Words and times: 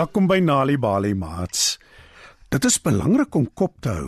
Welkom 0.00 0.30
by 0.30 0.38
Nali 0.40 0.78
Bali 0.80 1.10
Mats. 1.12 1.74
Dit 2.48 2.64
is 2.64 2.78
belangrik 2.80 3.34
om 3.36 3.50
kop 3.52 3.74
te 3.84 3.90
hou. 3.92 4.06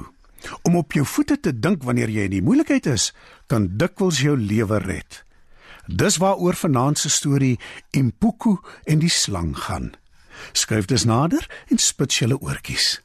Om 0.65 0.79
op 0.81 0.95
jou 0.97 1.05
voete 1.05 1.37
te 1.37 1.53
dink 1.53 1.83
wanneer 1.85 2.09
jy 2.09 2.25
in 2.31 2.33
die 2.33 2.41
moeilikheid 2.41 2.87
is, 2.89 3.11
kan 3.53 3.67
dikwels 3.77 4.23
jou 4.25 4.33
lewe 4.41 4.79
red. 4.87 5.19
Dis 5.85 6.17
waaroor 6.23 6.57
vanaand 6.57 7.03
se 7.03 7.13
storie 7.13 7.59
Impuku 7.93 8.55
en 8.89 9.05
die 9.05 9.13
slang 9.13 9.53
gaan. 9.67 9.93
Skuif 10.57 10.89
dus 10.89 11.05
nader 11.05 11.45
en 11.69 11.83
spits 11.83 12.23
julle 12.23 12.41
oortjies. 12.41 13.03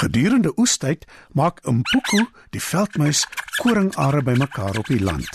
Gedurende 0.00 0.56
oestyd 0.56 1.04
maak 1.36 1.60
Impuku, 1.68 2.24
die 2.56 2.64
veldmuis, 2.64 3.26
koringare 3.60 4.24
bymekaar 4.24 4.80
op 4.80 4.88
die 4.88 5.02
land. 5.04 5.28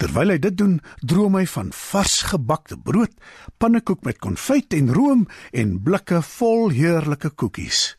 Terwyl 0.00 0.32
hy 0.32 0.38
dit 0.40 0.56
doen, 0.56 0.78
droom 1.04 1.34
hy 1.36 1.44
van 1.52 1.74
vars 1.76 2.20
gebakte 2.30 2.78
brood, 2.80 3.12
pannekoek 3.60 4.06
met 4.06 4.20
konfyt 4.22 4.72
en 4.72 4.88
room 4.96 5.26
en 5.52 5.74
blikke 5.84 6.22
vol 6.24 6.72
heerlike 6.72 7.34
koekies. 7.36 7.98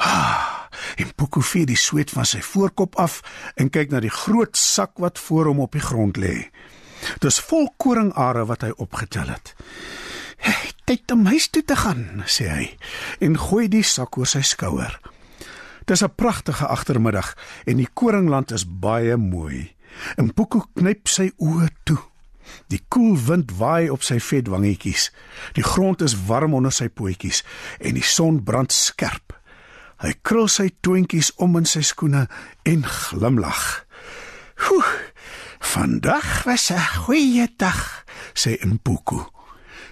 Ah, 0.00 0.70
en 0.96 1.12
Puku 1.18 1.42
vee 1.44 1.68
die 1.68 1.76
sweet 1.76 2.14
van 2.14 2.24
sy 2.28 2.40
voorkop 2.40 2.96
af 2.96 3.20
en 3.60 3.68
kyk 3.74 3.92
na 3.92 4.00
die 4.00 4.14
groot 4.14 4.56
sak 4.56 4.96
wat 5.02 5.20
voor 5.20 5.50
hom 5.50 5.60
op 5.66 5.76
die 5.76 5.84
grond 5.84 6.16
lê. 6.16 6.48
Dis 7.20 7.42
vol 7.50 7.68
koringare 7.76 8.46
wat 8.48 8.64
hy 8.64 8.72
opgetel 8.80 9.28
het. 9.28 9.54
Hey, 10.38 10.72
"Tyd 10.86 11.10
om 11.12 11.26
huis 11.26 11.48
toe 11.50 11.64
te 11.64 11.76
gaan," 11.76 12.24
sê 12.26 12.48
hy 12.48 12.76
en 13.20 13.38
gooi 13.38 13.68
die 13.68 13.82
sak 13.82 14.16
oor 14.18 14.26
sy 14.26 14.40
skouer. 14.40 15.00
Dis 15.84 16.02
'n 16.02 16.14
pragtige 16.14 16.66
agtermiddag 16.66 17.36
en 17.66 17.76
die 17.76 17.88
koringland 17.94 18.52
is 18.52 18.64
baie 18.64 19.16
mooi. 19.16 19.77
En 20.16 20.32
Puku 20.34 20.60
knyp 20.74 21.08
sy 21.08 21.30
oë 21.36 21.68
toe. 21.84 21.98
Die 22.72 22.80
koel 22.88 23.16
wind 23.26 23.52
waai 23.58 23.90
op 23.92 24.04
sy 24.06 24.18
vet 24.20 24.48
wangetjies. 24.48 25.10
Die 25.56 25.64
grond 25.64 26.02
is 26.04 26.16
warm 26.28 26.54
onder 26.56 26.72
sy 26.72 26.88
pootjies 26.88 27.42
en 27.78 27.98
die 27.98 28.04
son 28.04 28.42
brand 28.44 28.72
skerp. 28.72 29.34
Hy 29.98 30.12
krul 30.22 30.48
sy 30.52 30.68
toontjies 30.84 31.32
om 31.42 31.56
in 31.58 31.66
sy 31.66 31.82
skoene 31.82 32.28
en 32.68 32.84
glimlag. 32.86 33.84
"Hoe, 34.68 34.84
vandag 35.60 36.44
was 36.44 36.70
'n 36.70 36.78
goeie 37.04 37.48
dag," 37.56 38.04
sê 38.34 38.56
Impuku. 38.62 39.24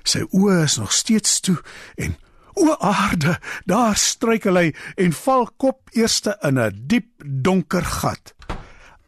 Sy 0.05 0.23
oë 0.31 0.63
is 0.63 0.77
nog 0.77 0.93
steeds 0.93 1.41
toe 1.41 1.59
en 1.97 2.17
o 2.55 2.77
aarde, 2.79 3.39
daar 3.65 3.97
struikel 3.97 4.57
hy 4.57 4.75
en 4.97 5.13
val 5.13 5.51
kop 5.57 5.91
eerste 5.93 6.39
in 6.43 6.59
'n 6.59 6.87
diep 6.87 7.09
donker 7.25 7.85
gat. 7.85 8.36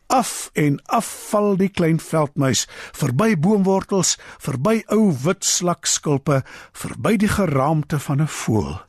Af 0.09 0.51
en 0.53 0.81
af 0.87 1.05
val 1.31 1.57
die 1.61 1.69
klein 1.69 1.99
veldmuis, 2.01 2.63
verby 2.97 3.35
boomwortels, 3.37 4.15
verby 4.41 4.81
ou 4.89 5.11
wit 5.13 5.45
slakskulpe, 5.45 6.41
verby 6.73 7.19
die 7.21 7.29
geraamte 7.29 7.99
van 8.01 8.23
'n 8.23 8.27
voël. 8.41 8.81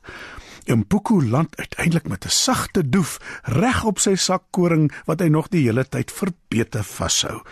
Impuku 0.64 1.20
land 1.28 1.56
uiteindelik 1.56 2.08
met 2.08 2.24
'n 2.24 2.28
sagte 2.28 2.88
doef 2.88 3.18
reg 3.42 3.84
op 3.84 3.98
sy 3.98 4.14
sakkoring 4.14 4.92
wat 5.04 5.20
hy 5.20 5.28
nog 5.28 5.48
die 5.48 5.64
hele 5.66 5.84
tyd 5.84 6.10
verbete 6.12 6.82
vashou. 6.82 7.42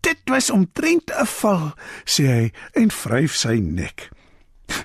Dit 0.00 0.18
was 0.24 0.50
omtrent 0.50 1.10
'n 1.10 1.26
val, 1.26 1.74
sê 2.04 2.22
hy 2.22 2.52
en 2.72 2.90
vryf 2.90 3.34
sy 3.34 3.58
nek. 3.58 4.10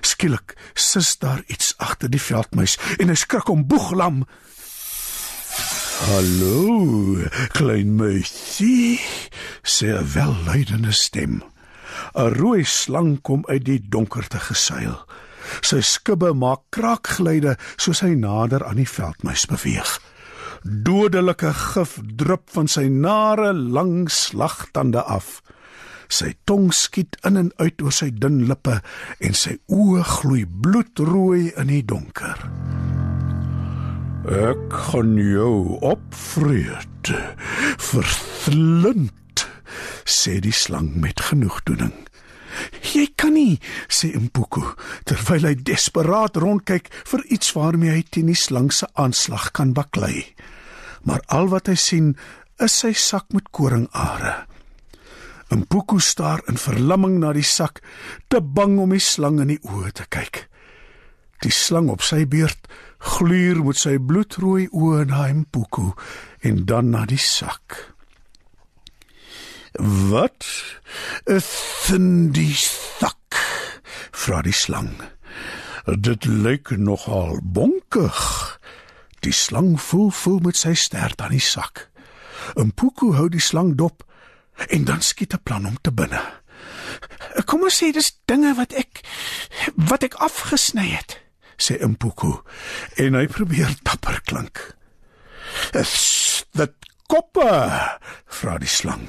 Skielik 0.00 0.56
sis 0.74 1.18
daar 1.18 1.42
iets 1.46 1.74
agter 1.78 2.10
die 2.10 2.20
veldmuis 2.20 2.78
en 2.98 3.08
hy 3.08 3.14
skrik 3.14 3.48
om 3.48 3.66
boeglam. 3.66 4.26
Hallo, 6.02 7.22
klein 7.54 7.94
muisie, 7.94 8.98
sê 9.62 9.94
'n 9.94 10.06
welluidende 10.14 10.90
stem. 10.90 11.42
'n 12.14 12.34
Rooi 12.34 12.64
slang 12.64 13.22
kom 13.22 13.46
uit 13.46 13.64
die 13.64 13.78
donkerte 13.78 14.40
gesuil. 14.42 14.98
Sy 15.62 15.80
skubbe 15.80 16.32
maak 16.34 16.66
kraakgeluide 16.74 17.54
soos 17.76 18.00
hy 18.02 18.14
nader 18.18 18.66
aan 18.66 18.82
die 18.82 18.88
veldmuis 18.88 19.46
beweeg. 19.46 20.00
Dodelike 20.62 21.54
gif 21.54 21.98
drup 22.02 22.50
van 22.50 22.66
sy 22.66 22.88
nare 22.90 23.52
lang 23.54 24.10
slagtande 24.10 25.02
af. 25.06 25.42
Sy 26.08 26.34
tong 26.44 26.74
skiet 26.74 27.16
in 27.22 27.36
en 27.36 27.52
uit 27.56 27.82
oor 27.82 27.94
sy 27.94 28.10
dun 28.10 28.46
lippe 28.50 28.82
en 29.20 29.34
sy 29.34 29.58
oë 29.70 30.02
gloei 30.02 30.46
bloedrooi 30.46 31.52
in 31.56 31.66
die 31.70 31.84
donker. 31.84 32.38
Ek 34.22 34.70
gaan 34.70 35.16
jou 35.18 35.80
opvreet. 35.82 37.10
Verslind, 37.82 39.42
sê 40.06 40.36
die 40.38 40.54
slang 40.54 40.92
met 41.02 41.18
genoegdoening. 41.26 41.90
Jy 42.92 43.08
kan 43.18 43.34
nie, 43.34 43.58
sê 43.90 44.12
Impuku, 44.14 44.62
terwyl 45.10 45.48
hy 45.48 45.56
desperaat 45.66 46.38
rondkyk 46.38 46.92
vir 47.10 47.24
iets 47.34 47.50
waarmee 47.56 47.96
hy 47.96 48.04
teen 48.06 48.30
die 48.30 48.38
slang 48.38 48.70
se 48.70 48.86
aanslag 48.94 49.50
kan 49.58 49.74
baklei. 49.74 50.22
Maar 51.02 51.24
al 51.26 51.50
wat 51.50 51.72
hy 51.72 51.74
sien, 51.74 52.14
is 52.62 52.78
sy 52.84 52.92
sak 52.94 53.34
met 53.34 53.50
koringare. 53.50 54.44
Impuku 55.50 55.98
staar 55.98 56.44
in 56.46 56.62
verlamming 56.62 57.18
na 57.18 57.34
die 57.34 57.42
sak, 57.42 57.82
te 58.30 58.38
bang 58.38 58.78
om 58.78 58.94
die 58.94 59.02
slang 59.02 59.42
in 59.42 59.56
die 59.56 59.62
oë 59.66 59.90
te 59.98 60.06
kyk. 60.06 60.44
Die 61.42 61.50
slang 61.50 61.90
op 61.90 62.06
sy 62.06 62.22
beurt 62.30 62.70
gluur 63.02 63.62
met 63.66 63.78
sy 63.78 63.96
bloedrooi 63.98 64.68
oë 64.70 65.06
na 65.10 65.26
Impuku 65.32 65.90
en 66.46 66.64
dan 66.66 66.92
na 66.94 67.04
die 67.08 67.20
sak. 67.20 67.94
Wat 70.10 70.46
is 71.26 71.48
in 71.94 72.30
die 72.36 72.54
sak? 72.54 73.18
vra 74.22 74.42
die 74.44 74.54
slang. 74.54 74.92
Dit 75.86 76.28
lyk 76.28 76.70
nogal 76.78 77.40
bonkig. 77.42 78.20
Die 79.22 79.34
slang 79.34 79.74
voel 79.80 80.10
voel 80.14 80.38
met 80.46 80.58
sy 80.58 80.74
stert 80.78 81.22
aan 81.22 81.34
die 81.34 81.42
sak. 81.42 81.88
Impuku 82.58 83.14
hou 83.16 83.28
die 83.32 83.42
slang 83.42 83.74
dop 83.78 84.04
en 84.68 84.84
dan 84.84 85.02
skiet 85.02 85.34
'n 85.34 85.42
plan 85.42 85.66
om 85.66 85.76
te 85.80 85.90
binne. 85.90 86.22
Kom 87.46 87.62
ons 87.62 87.82
sê 87.82 87.92
dis 87.92 88.12
dinge 88.26 88.54
wat 88.54 88.72
ek 88.72 89.00
wat 89.74 90.02
ek 90.02 90.14
afgesny 90.14 90.86
het 90.92 91.21
sê 91.62 91.78
Impuku 91.86 92.32
en 92.98 93.14
hy 93.18 93.26
probeer 93.30 93.70
dapper 93.86 94.18
klink. 94.26 94.58
"Is 95.78 96.44
dit 96.58 96.74
koppe?" 97.06 97.50
vra 98.26 98.58
die 98.58 98.68
slang. 98.68 99.08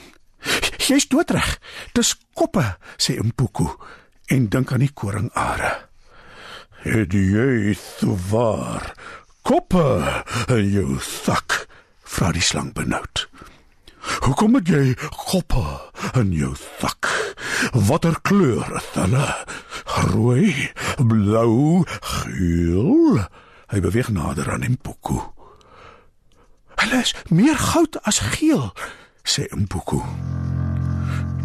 "Jy's 0.78 1.08
doodreg. 1.10 1.60
Dis 1.94 2.16
koppe," 2.34 2.78
sê 2.98 3.18
Impuku 3.18 3.68
en 4.30 4.50
dink 4.50 4.72
aan 4.72 4.86
die 4.86 4.94
koringare. 4.94 5.90
"Het 6.84 7.14
jy 7.14 7.74
swaar 7.74 8.94
koppe 9.42 9.86
in 10.48 10.70
jou 10.72 11.00
sak?" 11.00 11.68
vra 12.04 12.32
die 12.32 12.42
slang 12.42 12.74
benoud. 12.74 13.28
"Hoekom 14.22 14.56
het 14.56 14.68
jy 14.68 14.96
koppe 15.10 15.66
in 16.20 16.34
jou 16.34 16.56
sak? 16.80 17.08
Watter 17.74 18.22
kleur 18.22 18.76
is 18.76 18.90
hulle?" 18.94 19.53
Rooi, 20.14 20.72
blou, 20.98 21.84
geel. 22.02 23.20
Hy 23.74 23.80
beweeg 23.82 24.10
nader 24.14 24.52
aan 24.52 24.66
Impuku. 24.68 25.20
Hulle 26.82 27.02
is 27.02 27.14
meer 27.30 27.58
goud 27.58 27.98
as 28.04 28.20
geel, 28.36 28.72
sê 29.24 29.48
Impuku. 29.56 30.02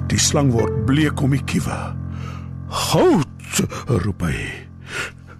Die 0.08 0.20
slang 0.20 0.52
word 0.52 0.86
bleek 0.88 1.20
om 1.22 1.36
die 1.36 1.44
kiewe. 1.44 1.78
Goud, 2.68 3.60
roep 4.04 4.24
hy. 4.24 4.38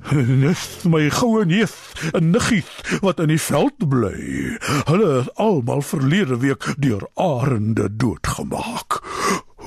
Nes 0.09 0.63
my 0.89 1.11
goue 1.13 1.45
neef, 1.45 1.93
'n 2.17 2.31
niggies 2.33 2.69
wat 3.05 3.21
in 3.21 3.29
die 3.29 3.41
veld 3.41 3.77
bly. 3.89 4.57
Hulle 4.89 5.21
is 5.21 5.29
almal 5.37 5.83
verlede 5.83 6.39
week 6.41 6.65
deur 6.81 7.05
arende 7.15 7.89
doodgemaak. 7.97 9.03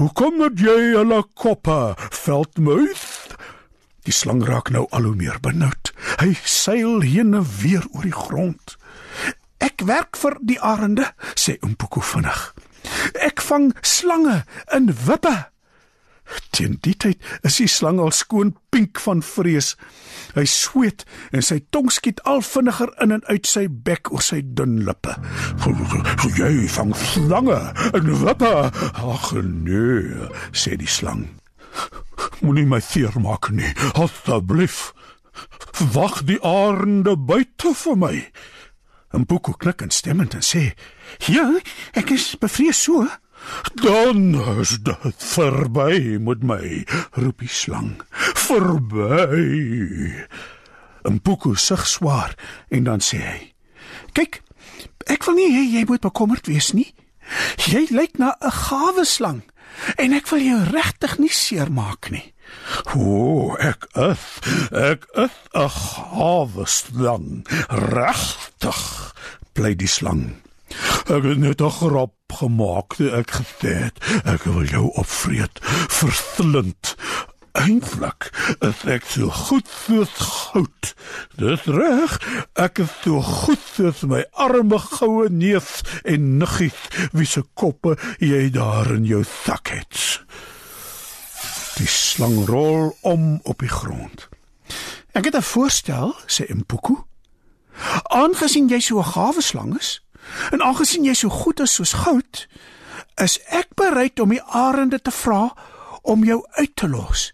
Hoekom 0.01 0.41
het 0.41 0.57
jy 0.57 0.95
hulle 0.97 1.21
koppe, 1.33 1.93
veldmuis? 2.09 3.20
Die 4.07 4.15
slang 4.15 4.41
raak 4.45 4.71
nou 4.73 4.87
al 4.89 5.05
hoe 5.09 5.15
meer 5.15 5.37
benoud. 5.41 5.93
Hy 6.21 6.33
seil 6.43 7.01
heen 7.05 7.35
en 7.37 7.45
weer 7.61 7.85
oor 7.93 8.07
die 8.07 8.15
grond. 8.15 8.77
Ek 9.61 9.83
werk 9.85 10.17
vir 10.17 10.37
die 10.41 10.57
arende, 10.57 11.11
sê 11.37 11.59
Umpuku 11.61 12.01
vinnig. 12.01 12.51
Ek 13.21 13.41
vang 13.45 13.71
slange 13.85 14.41
in 14.73 14.89
wippe. 15.05 15.35
Teen 16.55 16.77
die 16.85 16.95
tyd 16.95 17.19
is 17.47 17.57
die 17.59 17.67
slang 17.69 17.99
al 17.99 18.13
skoon 18.15 18.53
pink 18.71 19.01
van 19.03 19.21
vrees. 19.25 19.73
Hy 20.35 20.45
sweet 20.47 21.03
en 21.35 21.43
sy 21.43 21.59
tong 21.75 21.91
skiet 21.91 22.21
al 22.29 22.41
vinniger 22.45 22.93
in 23.03 23.11
en 23.17 23.25
uit 23.27 23.47
sy 23.47 23.65
bek 23.67 24.13
oor 24.13 24.23
sy 24.23 24.41
dun 24.41 24.79
lippe. 24.87 25.17
"Jy 26.37 26.67
vang 26.77 26.95
slange 26.95 27.59
in 27.93 28.15
wippe?" 28.23 28.71
"Ag 28.95 29.31
nee," 29.43 30.29
sê 30.53 30.77
die 30.77 30.87
slang. 30.87 31.40
Moenie 32.41 32.65
my 32.65 32.79
seer 32.81 33.13
maak 33.21 33.51
nie, 33.53 33.69
asseblief. 33.93 34.93
Wag 35.93 36.23
die 36.25 36.39
arende 36.41 37.13
buite 37.15 37.73
vir 37.77 37.97
my. 37.97 38.15
En 39.13 39.27
Puku 39.29 39.53
knik 39.61 39.83
instemmend 39.85 40.33
en 40.33 40.41
sê: 40.41 40.73
"Ja, 41.29 41.59
ek 41.93 42.09
is 42.09 42.35
bevrees 42.39 42.81
so. 42.83 43.07
Dan 43.73 44.33
is 44.59 44.77
dit 44.81 45.15
verby 45.17 46.17
met 46.21 46.43
my, 46.43 46.85
roep 47.11 47.39
die 47.39 47.49
slang. 47.49 48.01
Verby. 48.47 50.25
Mpuku 51.03 51.55
sug 51.55 51.87
swaar 51.87 52.35
en 52.69 52.83
dan 52.83 53.01
sê 53.01 53.17
hy: 53.17 53.53
"Kyk, 54.13 54.41
ek 55.05 55.25
wil 55.25 55.35
nie 55.35 55.51
hê 55.53 55.63
jy 55.77 55.85
moet 55.87 56.01
bekommerd 56.01 56.47
wees 56.47 56.73
nie. 56.73 56.93
Jy 57.57 57.87
lyk 57.89 58.17
na 58.17 58.35
'n 58.41 58.51
gawe 58.51 59.05
slang 59.05 59.41
en 59.97 60.13
ek 60.13 60.29
wil 60.29 60.43
jou 60.45 60.59
regtig 60.71 61.17
nie 61.17 61.33
seermaak 61.33 62.11
nie." 62.11 62.33
O, 62.95 63.55
ek 63.59 63.87
is 63.95 64.23
ek 64.75 65.07
is 65.15 65.35
'n 65.53 65.69
gawe 65.69 66.65
slang, 66.65 67.29
regtig, 67.69 68.81
bly 69.53 69.73
die 69.75 69.87
slang. 69.87 70.41
Ek 71.07 71.23
het 71.23 71.37
net 71.37 71.61
'n 71.61 71.77
grap 71.79 72.15
gemaak, 72.31 72.99
ek 72.99 73.31
gesê 73.39 73.73
het 73.87 73.97
ek 74.25 74.43
wil 74.43 74.65
jou 74.65 74.87
opvreet, 74.95 75.59
verslind. 75.99 76.95
Eintlik 77.51 78.31
is 78.59 78.79
ek 78.87 79.03
so 79.05 79.27
goed 79.29 79.67
soos 79.67 80.13
goud. 80.15 80.80
Dis 81.39 81.63
reg, 81.63 82.17
ek 82.59 82.81
is 82.83 82.91
so 83.03 83.21
goed 83.23 83.61
soos 83.75 84.03
my 84.03 84.23
arme 84.35 84.79
goue 84.79 85.29
neef 85.31 85.79
en 86.03 86.37
niggies 86.41 86.81
wie 87.15 87.27
se 87.27 87.43
koppe 87.55 87.95
jy 88.19 88.49
daar 88.51 88.91
in 88.97 89.07
jou 89.07 89.23
sak 89.23 89.71
het. 89.71 90.01
Die 91.79 91.87
slang 91.87 92.43
rol 92.49 92.91
om 93.07 93.39
op 93.47 93.63
die 93.63 93.71
grond. 93.71 94.27
Ek 95.15 95.25
het 95.25 95.35
'n 95.35 95.41
voorstel, 95.41 96.15
sê 96.27 96.45
Impuku. 96.49 96.95
Aangesien 98.03 98.67
jy 98.67 98.79
so 98.79 98.99
'n 98.99 99.11
gawe 99.15 99.41
slang 99.41 99.79
is, 99.79 100.01
en 100.51 100.61
aangesien 100.61 101.03
jy 101.03 101.13
so 101.13 101.29
goed 101.29 101.59
is 101.59 101.73
soos 101.73 101.93
goud, 101.93 102.47
is 103.15 103.39
ek 103.47 103.67
bereid 103.75 104.19
om 104.19 104.29
die 104.29 104.43
arende 104.43 105.01
te 105.01 105.11
vra 105.11 105.53
om 106.01 106.23
jou 106.23 106.45
uit 106.51 106.75
te 106.75 106.89
los 106.89 107.33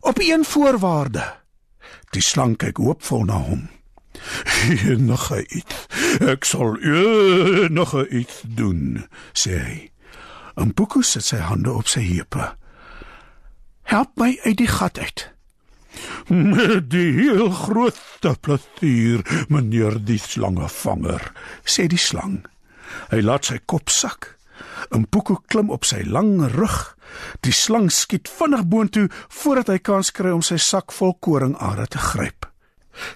op 0.00 0.18
een 0.18 0.44
voorwaarde. 0.44 1.39
Die 2.14 2.22
slang 2.24 2.56
kyk 2.60 2.80
hoopvol 2.82 3.26
na 3.28 3.38
hom. 3.44 3.68
Enige 4.90 5.44
iets. 5.48 5.86
Ek 6.20 6.44
sal 6.44 6.76
enige 6.82 8.04
iets 8.10 8.42
doen, 8.44 9.04
sê 9.32 9.58
hy. 9.58 9.76
Impuku 10.60 11.02
sit 11.06 11.24
sy 11.24 11.38
hande 11.46 11.72
op 11.72 11.88
sy 11.88 12.02
heupe. 12.04 12.50
Help 13.90 14.12
my 14.20 14.34
uit 14.44 14.58
die 14.58 14.70
gat 14.70 14.98
uit. 14.98 15.28
Met 16.30 16.90
die 16.92 17.10
heel 17.16 17.50
grootste 17.50 18.34
plesier, 18.42 19.24
meneer 19.48 19.96
die 20.04 20.18
slangevanger, 20.20 21.30
sê 21.64 21.88
die 21.90 21.98
slang. 21.98 22.42
Hy 23.10 23.22
laat 23.24 23.48
sy 23.50 23.58
kop 23.66 23.90
sak. 23.90 24.36
Poeko 25.10 25.40
klim 25.46 25.70
op 25.70 25.84
sy 25.84 26.02
lang 26.06 26.38
rug. 26.54 26.96
Die 27.44 27.52
slang 27.52 27.90
skiet 27.92 28.30
vinnig 28.30 28.66
boontoe 28.70 29.08
voordat 29.28 29.68
hy 29.74 29.78
kans 29.78 30.12
kry 30.14 30.30
om 30.34 30.42
sy 30.42 30.56
sak 30.56 30.92
vol 30.92 31.16
koringare 31.20 31.86
te 31.90 31.98
gryp. 31.98 32.46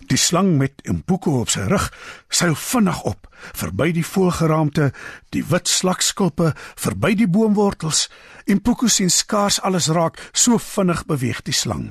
Die 0.09 0.19
slang 0.19 0.57
met 0.59 0.81
Impuko 0.89 1.41
op 1.43 1.51
sy 1.53 1.67
rug 1.69 1.91
seil 2.33 2.55
vinnig 2.59 3.01
op, 3.09 3.29
verby 3.59 3.91
die 3.95 4.07
voëlgeraamte, 4.07 4.91
die 5.35 5.45
wit 5.51 5.69
slakskulpe, 5.69 6.53
verby 6.81 7.15
die 7.19 7.29
boomwortels. 7.29 8.07
Impuko 8.51 8.89
sien 8.89 9.11
skaars 9.11 9.61
alles 9.63 9.91
raak, 9.93 10.21
so 10.33 10.59
vinnig 10.59 11.05
beweeg 11.11 11.43
die 11.45 11.57
slang. 11.57 11.91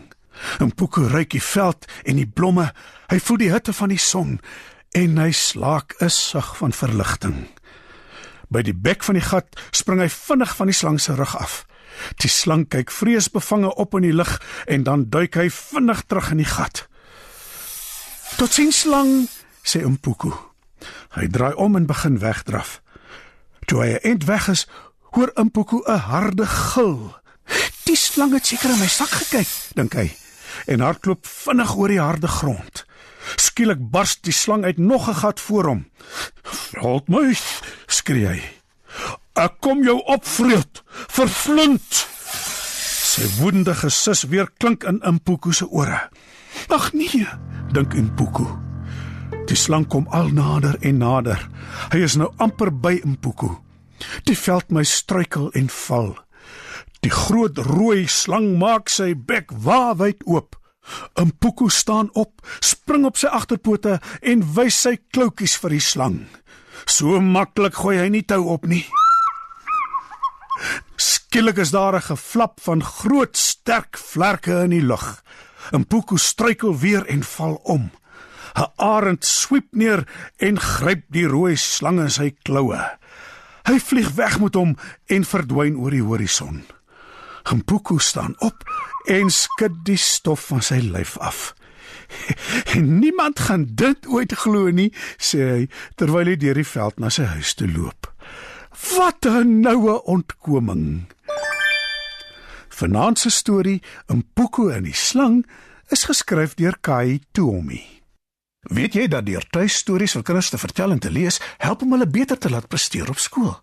Impuko 0.63 1.07
ruik 1.11 1.33
die 1.35 1.43
veld 1.43 1.85
en 2.05 2.17
die 2.21 2.29
blomme. 2.29 2.71
Hy 3.11 3.19
voel 3.21 3.43
die 3.43 3.51
hitte 3.53 3.75
van 3.77 3.93
die 3.93 4.01
son 4.01 4.39
en 4.93 5.17
hy 5.17 5.31
slaak 5.31 5.95
'n 6.01 6.09
sug 6.09 6.57
van 6.57 6.73
verligting. 6.73 7.47
By 8.53 8.61
die 8.61 8.75
bek 8.77 9.03
van 9.07 9.17
die 9.17 9.25
gat 9.25 9.57
spring 9.73 10.01
hy 10.03 10.09
vinnig 10.13 10.53
van 10.57 10.69
die 10.69 10.77
slang 10.77 11.00
se 11.01 11.15
rug 11.17 11.33
af. 11.39 11.63
Die 12.21 12.29
slang 12.29 12.67
kyk 12.69 12.91
vreesbevange 12.94 13.73
op 13.81 13.97
in 13.97 14.05
die 14.05 14.13
lug 14.13 14.38
en 14.69 14.85
dan 14.85 15.07
duik 15.09 15.38
hy 15.39 15.50
vinnig 15.50 16.05
terug 16.07 16.31
in 16.35 16.41
die 16.44 16.50
gat. 16.50 16.85
Totsiens 18.38 18.83
slang, 18.85 19.27
sê 19.65 19.83
Umpuku. 19.85 20.33
Hy 21.17 21.27
draai 21.29 21.53
om 21.53 21.77
en 21.77 21.89
begin 21.89 22.17
wegdraf. 22.21 22.79
Toe 23.69 23.83
hy 23.83 23.91
eind 24.03 24.25
weg 24.29 24.50
is, 24.51 24.65
hoor 25.13 25.31
Umpuku 25.39 25.81
'n 25.85 26.06
harde 26.09 26.45
gil. 26.45 27.13
Die 27.85 27.95
slang 27.95 28.33
het 28.33 28.45
seker 28.45 28.73
in 28.73 28.79
my 28.79 28.88
sak 28.88 29.09
gekyk, 29.09 29.49
dink 29.75 29.94
hy, 29.94 30.09
en 30.67 30.79
hardloop 30.79 31.25
vinnig 31.25 31.75
oor 31.75 31.88
die 31.88 32.01
harde 32.01 32.27
grond. 32.27 32.85
Skielik 33.35 33.79
bars 33.91 34.17
die 34.21 34.33
slang 34.33 34.63
uit 34.63 34.77
nog 34.77 35.09
'n 35.09 35.15
gat 35.15 35.39
voor 35.39 35.65
hom. 35.65 35.85
"Help 36.71 37.07
my!" 37.07 37.35
skree 37.87 38.27
hy. 38.27 38.41
"Ek 39.33 39.53
kom 39.59 39.83
jou 39.83 40.01
opvreet, 40.05 40.83
vervlind!" 41.07 42.07
Sy 43.13 43.27
woedende 43.39 43.75
gesis 43.75 44.23
weer 44.23 44.49
klink 44.57 44.83
in 44.83 45.01
Impuku 45.01 45.53
se 45.53 45.67
ore. 45.69 46.09
"Ag 46.67 46.93
nee!" 46.93 47.27
dink 47.71 47.93
Impuku. 47.93 48.45
Die 49.47 49.57
slang 49.57 49.87
kom 49.87 50.07
al 50.09 50.31
nader 50.33 50.77
en 50.81 50.97
nader. 50.97 51.49
Hy 51.91 52.03
is 52.05 52.15
nou 52.15 52.31
amper 52.37 52.71
by 52.71 52.99
Impuku. 53.03 53.49
Die 54.23 54.37
veld 54.37 54.71
my 54.71 54.83
struikel 54.83 55.51
en 55.51 55.69
val. 55.69 56.13
Die 57.03 57.11
groot 57.11 57.57
rooi 57.57 58.07
slang 58.07 58.53
maak 58.57 58.89
sy 58.89 59.11
bek 59.15 59.51
waawyd 59.65 60.23
oop. 60.25 60.55
Impuku 61.19 61.69
staan 61.69 62.09
op, 62.13 62.41
spring 62.59 63.06
op 63.06 63.18
sy 63.18 63.27
agterpote 63.27 64.00
en 64.21 64.44
wys 64.56 64.81
sy 64.85 64.97
kloutjies 65.15 65.56
vir 65.62 65.77
die 65.77 65.83
slang. 65.83 66.19
So 66.85 67.21
maklik 67.21 67.77
gooi 67.80 67.97
hy 68.01 68.09
nie 68.09 68.25
tou 68.27 68.44
op 68.53 68.68
nie. 68.68 68.85
Skielik 70.97 71.57
is 71.57 71.71
daar 71.71 71.95
'n 71.95 72.01
geflap 72.01 72.59
van 72.62 72.83
groot 72.83 73.38
sterk 73.38 73.97
vlerke 73.97 74.63
in 74.63 74.69
die 74.69 74.85
lug. 74.85 75.23
Impuku 75.71 76.18
struikel 76.18 76.78
weer 76.80 77.06
en 77.06 77.23
val 77.23 77.56
om. 77.63 77.92
'n 78.56 78.71
Arend 78.75 79.25
swiep 79.25 79.68
neer 79.71 80.07
en 80.37 80.59
gryp 80.59 81.04
die 81.09 81.28
rooi 81.28 81.56
slang 81.56 81.99
in 81.99 82.11
sy 82.11 82.35
kloue. 82.44 82.81
Hy 83.63 83.80
vlieg 83.80 84.11
weg 84.16 84.40
met 84.40 84.56
hom 84.56 84.78
en 85.07 85.23
verdwyn 85.23 85.78
oor 85.80 85.92
die 85.92 86.04
horison. 86.04 86.63
Impuku 87.52 87.99
staan 87.99 88.35
op 88.40 88.63
en 89.06 89.30
skud 89.30 89.83
die 89.88 89.98
stof 89.98 90.48
van 90.52 90.62
sy 90.62 90.80
lyf 90.83 91.18
af. 91.18 91.54
Niemand 92.80 93.40
gaan 93.40 93.66
dit 93.69 94.07
ooit 94.07 94.33
glo 94.33 94.69
nie, 94.69 94.92
sê 95.18 95.40
hy 95.50 95.62
terwyl 96.00 96.31
hy 96.31 96.38
deur 96.40 96.60
die 96.60 96.68
veld 96.68 97.00
na 97.02 97.12
sy 97.14 97.28
huis 97.36 97.56
toe 97.57 97.69
loop. 97.69 98.10
Wat 98.98 99.26
'n 99.26 99.62
noue 99.62 100.02
ontkoming. 100.04 101.07
Vanaand 102.69 103.19
se 103.19 103.30
storie, 103.30 103.81
Poeko 104.33 104.69
en 104.69 104.83
die 104.83 104.95
slang, 104.95 105.45
is 105.90 106.04
geskryf 106.04 106.56
deur 106.56 106.78
Kai 106.81 107.22
Toomi. 107.31 107.81
Weet 108.64 108.94
jy 108.94 109.07
dat 109.07 109.26
deur 109.26 109.44
tuistories 109.52 110.16
vir 110.16 110.24
kinders 110.24 110.50
te 110.50 110.57
vertel 110.57 110.92
en 110.92 111.00
te 111.00 111.12
lees, 111.12 111.40
help 111.57 111.81
om 111.81 111.92
hulle 111.92 112.07
beter 112.07 112.38
te 112.38 112.50
laat 112.50 112.68
presteer 112.68 113.10
op 113.10 113.19
skool? 113.19 113.62